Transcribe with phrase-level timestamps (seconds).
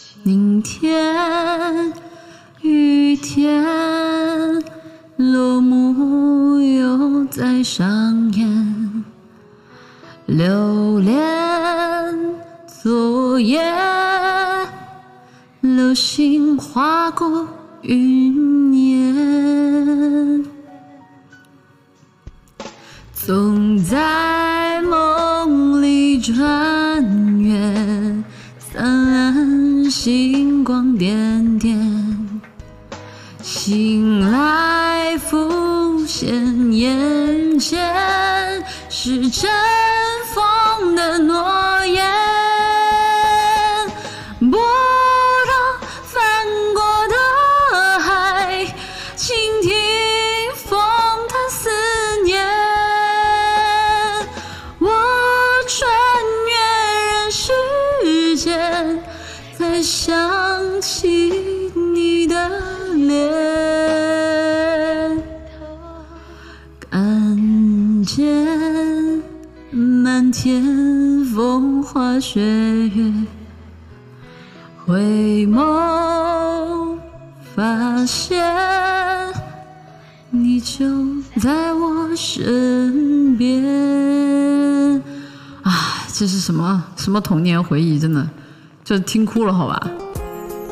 [0.00, 1.92] 晴天、
[2.62, 3.64] 雨天，
[5.16, 9.04] 落幕又在上演，
[10.26, 11.16] 留恋
[12.80, 13.60] 昨夜，
[15.62, 17.48] 流星划过
[17.82, 20.46] 云烟，
[23.12, 24.47] 总在
[30.08, 32.40] 星光点点，
[33.42, 37.78] 醒来浮现眼前，
[38.88, 39.50] 是尘
[40.32, 40.42] 封
[59.78, 60.12] 才想
[60.82, 61.32] 起
[61.94, 62.34] 你的
[62.96, 63.30] 脸，
[66.90, 69.22] 看见
[69.70, 72.40] 满天风花雪
[72.88, 73.12] 月。
[74.84, 76.98] 回眸
[77.54, 78.44] 发现，
[80.30, 85.00] 你就在我身边。
[85.62, 87.96] 啊，这是什么什么童年回忆？
[87.96, 88.28] 真的，
[88.88, 89.97] 就听哭了，好吧。